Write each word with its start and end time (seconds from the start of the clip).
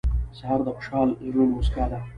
سهار 0.37 0.59
د 0.65 0.69
خوشحال 0.75 1.09
زړونو 1.31 1.51
موسکا 1.55 1.85
ده. 1.91 1.99